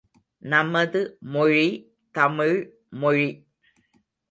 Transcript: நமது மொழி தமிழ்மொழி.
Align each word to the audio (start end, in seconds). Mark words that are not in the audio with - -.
நமது 0.41 1.01
மொழி 1.33 1.67
தமிழ்மொழி. 2.15 3.29